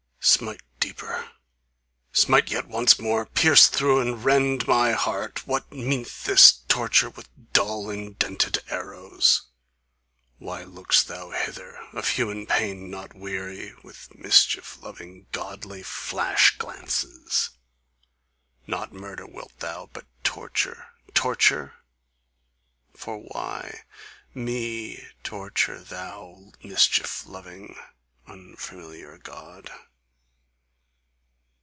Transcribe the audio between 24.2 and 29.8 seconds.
ME torture, Thou mischief loving, unfamiliar God?